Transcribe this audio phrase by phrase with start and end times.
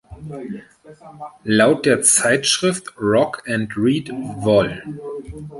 [1.45, 4.81] Laut der Zeitschrift „Rock and Read“ Vol.